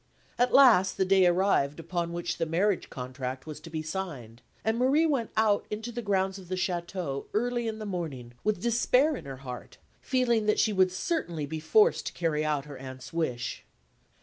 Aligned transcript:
At 0.39 0.51
last 0.51 0.97
the 0.97 1.05
day 1.05 1.27
arrived 1.27 1.79
upon 1.79 2.11
which 2.11 2.39
the 2.39 2.47
marriage 2.47 2.89
contract 2.89 3.45
was 3.45 3.59
to 3.59 3.69
be 3.69 3.83
signed; 3.83 4.41
and 4.65 4.79
Marie 4.79 5.05
went 5.05 5.29
out 5.37 5.67
into 5.69 5.91
the 5.91 6.01
grounds 6.01 6.39
of 6.39 6.47
the 6.47 6.55
château 6.55 7.25
early 7.35 7.67
in 7.67 7.77
the 7.77 7.85
morning 7.85 8.33
with 8.43 8.59
despair 8.59 9.15
in 9.15 9.25
her 9.25 9.37
heart, 9.45 9.77
feeling 10.01 10.47
that 10.47 10.57
she 10.59 10.73
would 10.73 10.91
certainly 10.91 11.45
be 11.45 11.59
forced 11.59 12.07
to 12.07 12.13
carry 12.13 12.43
out 12.43 12.65
her 12.65 12.79
aunt's 12.79 13.13
wish. 13.13 13.63